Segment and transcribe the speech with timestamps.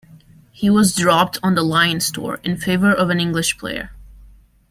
[0.51, 3.91] He was dropped on the Lions tour, in favour of an English player.